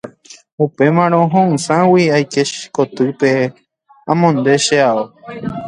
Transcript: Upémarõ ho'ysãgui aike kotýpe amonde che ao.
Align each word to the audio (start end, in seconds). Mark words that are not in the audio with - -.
Upémarõ 0.65 1.19
ho'ysãgui 1.33 2.07
aike 2.17 2.43
kotýpe 2.79 3.31
amonde 4.15 4.55
che 4.65 4.77
ao. 4.91 5.03